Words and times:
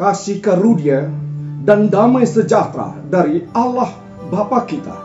kasih 0.00 0.40
karunia 0.40 1.12
dan 1.60 1.92
damai 1.92 2.24
sejahtera 2.24 2.96
dari 3.12 3.44
Allah 3.52 3.92
Bapa 4.32 4.64
kita 4.64 4.96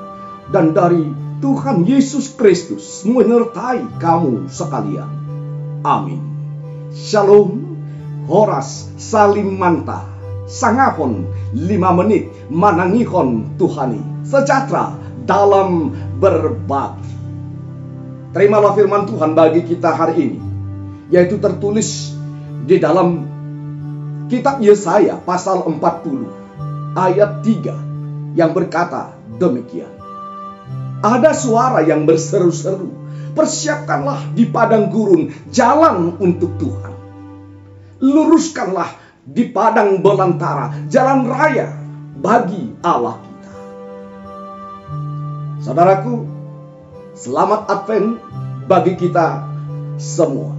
dan 0.55 0.71
dari 0.71 1.03
Tuhan 1.43 1.83
Yesus 1.83 2.31
Kristus 2.39 3.03
menyertai 3.03 3.99
kamu 3.99 4.47
sekalian. 4.47 5.11
Amin. 5.83 6.23
Shalom. 6.95 7.75
Horas 8.25 8.89
salim 8.95 9.59
manta. 9.59 10.07
Sangapon 10.47 11.27
lima 11.51 11.91
menit 11.91 12.31
manangihon 12.47 13.59
Tuhani. 13.59 13.99
Sejahtera 14.23 14.95
dalam 15.27 15.91
berbagi. 16.23 17.11
Terimalah 18.31 18.71
firman 18.73 19.03
Tuhan 19.11 19.35
bagi 19.35 19.67
kita 19.67 19.91
hari 19.91 20.15
ini. 20.23 20.39
Yaitu 21.11 21.37
tertulis 21.37 22.15
di 22.65 22.79
dalam 22.81 23.34
kitab 24.25 24.57
Yesaya 24.61 25.21
pasal 25.21 25.65
40 25.67 26.97
ayat 26.97 27.43
3 27.43 28.35
yang 28.39 28.51
berkata 28.51 29.13
demikian. 29.37 29.91
Ada 31.05 31.37
suara 31.37 31.85
yang 31.85 32.07
berseru-seru, 32.09 32.89
persiapkanlah 33.37 34.33
di 34.33 34.49
padang 34.49 34.89
gurun 34.89 35.29
jalan 35.53 36.17
untuk 36.17 36.57
Tuhan. 36.57 36.93
Luruskanlah 38.01 38.89
di 39.25 39.49
padang 39.49 40.01
belantara 40.01 40.89
jalan 40.89 41.29
raya 41.29 41.69
bagi 42.17 42.73
Allah 42.81 43.21
kita. 43.21 43.53
Saudaraku, 45.61 46.25
selamat 47.13 47.61
Advent 47.69 48.09
bagi 48.65 48.93
kita 48.97 49.45
semua. 50.01 50.53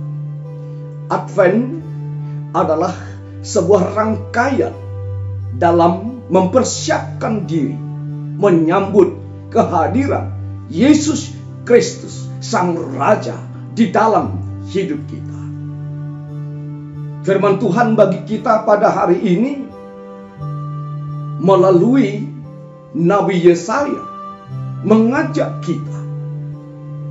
Advent 1.11 1.83
adalah 2.55 3.16
sebuah 3.47 3.95
rangkaian 3.95 4.75
dalam 5.55 6.27
mempersiapkan 6.27 7.47
diri 7.47 7.79
menyambut 8.43 9.15
kehadiran 9.55 10.35
Yesus 10.67 11.31
Kristus, 11.63 12.27
Sang 12.43 12.75
Raja 12.99 13.39
di 13.79 13.95
dalam 13.95 14.35
hidup 14.67 14.99
kita. 15.07 15.41
Firman 17.23 17.63
Tuhan 17.63 17.95
bagi 17.95 18.27
kita 18.27 18.67
pada 18.67 18.91
hari 18.91 19.23
ini 19.23 19.67
melalui 21.39 22.27
Nabi 22.95 23.37
Yesaya 23.47 24.03
mengajak 24.83 25.63
kita 25.63 25.99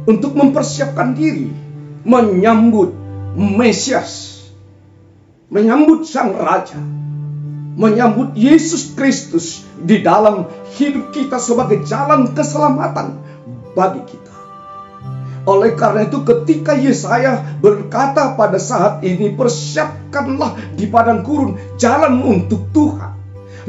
untuk 0.08 0.36
mempersiapkan 0.36 1.16
diri 1.16 1.52
menyambut 2.06 2.94
Mesias, 3.36 4.35
menyambut 5.50 6.08
Sang 6.10 6.34
Raja, 6.34 6.80
menyambut 7.78 8.34
Yesus 8.34 8.98
Kristus 8.98 9.62
di 9.78 10.02
dalam 10.02 10.50
hidup 10.78 11.14
kita 11.14 11.38
sebagai 11.38 11.86
jalan 11.86 12.34
keselamatan 12.34 13.22
bagi 13.78 14.02
kita. 14.10 14.34
Oleh 15.46 15.78
karena 15.78 16.10
itu 16.10 16.26
ketika 16.26 16.74
Yesaya 16.74 17.62
berkata 17.62 18.34
pada 18.34 18.58
saat 18.58 19.06
ini 19.06 19.30
persiapkanlah 19.38 20.58
di 20.74 20.90
padang 20.90 21.22
gurun 21.22 21.78
jalan 21.78 22.18
untuk 22.26 22.66
Tuhan. 22.74 23.14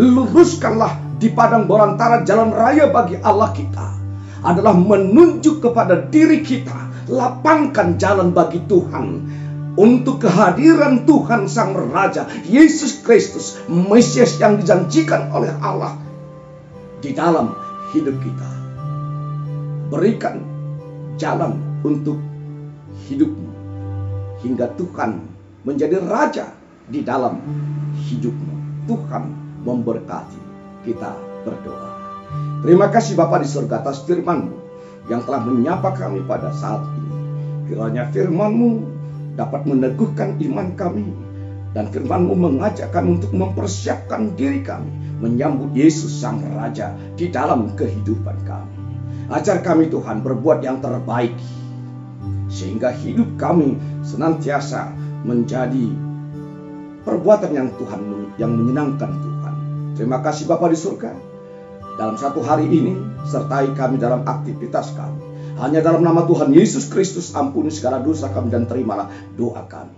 Luruskanlah 0.01 1.21
di 1.21 1.29
padang 1.33 1.69
belantara 1.69 2.25
jalan 2.25 2.53
raya 2.53 2.89
bagi 2.89 3.21
Allah 3.21 3.53
kita. 3.53 3.93
Adalah 4.41 4.73
menunjuk 4.73 5.61
kepada 5.61 6.09
diri 6.09 6.41
kita. 6.41 7.13
Lapangkan 7.13 8.01
jalan 8.01 8.33
bagi 8.33 8.65
Tuhan. 8.65 9.07
Untuk 9.77 10.25
kehadiran 10.25 11.05
Tuhan 11.05 11.53
Sang 11.53 11.77
Raja 11.77 12.25
Yesus 12.49 13.05
Kristus 13.05 13.61
Mesias 13.69 14.41
yang 14.41 14.57
dijanjikan 14.57 15.29
oleh 15.37 15.53
Allah 15.61 16.01
di 17.05 17.13
dalam 17.13 17.53
hidup 17.93 18.17
kita. 18.25 18.51
Berikan 19.93 20.43
jalan 21.21 21.61
untuk 21.85 22.17
hidupmu 23.07 23.53
hingga 24.41 24.73
Tuhan 24.75 25.23
menjadi 25.63 26.01
raja 26.03 26.51
di 26.89 27.05
dalam 27.05 27.39
hidupmu. 28.09 28.55
Tuhan 28.87 29.25
memberkati 29.67 30.41
kita 30.87 31.13
berdoa. 31.43 31.91
Terima 32.63 32.87
kasih 32.91 33.19
Bapak 33.19 33.43
di 33.43 33.49
surga 33.51 33.83
atas 33.83 34.07
firman-Mu 34.07 34.57
yang 35.11 35.23
telah 35.27 35.43
menyapa 35.43 35.95
kami 35.95 36.23
pada 36.27 36.55
saat 36.55 36.83
ini. 36.95 37.13
Kiranya 37.67 38.11
firman-Mu 38.15 38.96
dapat 39.37 39.69
meneguhkan 39.69 40.41
iman 40.41 40.73
kami 40.75 41.07
dan 41.77 41.93
firman-Mu 41.93 42.33
mengajak 42.33 42.89
kami 42.89 43.21
untuk 43.21 43.37
mempersiapkan 43.37 44.33
diri 44.33 44.65
kami 44.65 44.89
menyambut 45.21 45.73
Yesus 45.77 46.13
Sang 46.13 46.41
Raja 46.57 46.97
di 47.17 47.29
dalam 47.29 47.73
kehidupan 47.77 48.37
kami. 48.49 48.77
Ajar 49.29 49.61
kami 49.61 49.93
Tuhan 49.93 50.25
berbuat 50.25 50.65
yang 50.65 50.81
terbaik 50.81 51.35
sehingga 52.47 52.95
hidup 52.95 53.37
kami 53.37 53.77
senantiasa 54.07 54.95
menjadi 55.27 55.91
perbuatan 57.03 57.53
yang 57.53 57.69
Tuhan 57.75 58.01
yang 58.41 58.53
menyenangkan 58.55 59.11
Tuhan. 59.11 59.55
Terima 59.99 60.23
kasih 60.23 60.47
Bapa 60.47 60.71
di 60.71 60.79
surga. 60.79 61.13
Dalam 61.97 62.17
satu 62.21 62.45
hari 62.45 62.69
ini 62.69 62.93
sertai 63.25 63.73
kami 63.73 63.97
dalam 63.97 64.23
aktivitas 64.25 64.93
kami. 64.93 65.36
Hanya 65.57 65.81
dalam 65.81 66.05
nama 66.05 66.29
Tuhan 66.29 66.53
Yesus 66.53 66.93
Kristus 66.93 67.33
ampuni 67.33 67.73
segala 67.73 68.05
dosa 68.05 68.29
kami 68.29 68.53
dan 68.53 68.69
terimalah 68.69 69.09
doa 69.35 69.65
kami. 69.65 69.97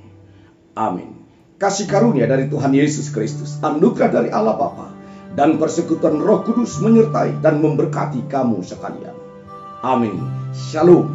Amin. 0.78 1.19
Kasih 1.58 1.91
karunia 1.91 2.30
dari 2.30 2.46
Tuhan 2.46 2.70
Yesus 2.70 3.10
Kristus, 3.10 3.58
anugerah 3.58 4.14
dari 4.14 4.30
Allah 4.30 4.54
Bapa, 4.54 4.94
dan 5.34 5.58
persekutuan 5.58 6.22
Roh 6.22 6.46
Kudus 6.46 6.78
menyertai 6.78 7.42
dan 7.42 7.58
memberkati 7.58 8.30
kamu 8.30 8.62
sekalian. 8.62 9.19
Amin. 9.82 10.22
Shalom. 10.54 11.10